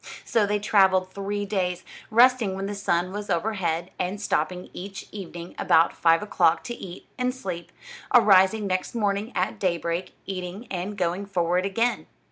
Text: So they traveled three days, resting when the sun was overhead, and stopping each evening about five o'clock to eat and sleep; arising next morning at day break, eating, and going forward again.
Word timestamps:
So 0.25 0.47
they 0.47 0.57
traveled 0.57 1.11
three 1.13 1.45
days, 1.45 1.83
resting 2.09 2.55
when 2.55 2.65
the 2.65 2.73
sun 2.73 3.11
was 3.13 3.29
overhead, 3.29 3.91
and 3.99 4.19
stopping 4.19 4.71
each 4.73 5.05
evening 5.11 5.53
about 5.59 5.95
five 5.95 6.23
o'clock 6.23 6.63
to 6.63 6.73
eat 6.73 7.05
and 7.19 7.31
sleep; 7.31 7.71
arising 8.11 8.65
next 8.65 8.95
morning 8.95 9.31
at 9.35 9.59
day 9.59 9.77
break, 9.77 10.15
eating, 10.25 10.65
and 10.71 10.97
going 10.97 11.27
forward 11.27 11.67
again. 11.67 12.07